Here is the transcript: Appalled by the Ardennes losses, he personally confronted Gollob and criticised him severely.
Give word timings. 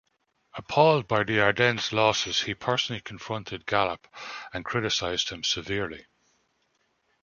Appalled 0.55 1.07
by 1.07 1.23
the 1.23 1.39
Ardennes 1.41 1.93
losses, 1.93 2.41
he 2.41 2.55
personally 2.55 3.01
confronted 3.01 3.67
Gollob 3.67 4.05
and 4.51 4.65
criticised 4.65 5.29
him 5.29 5.43
severely. 5.43 6.07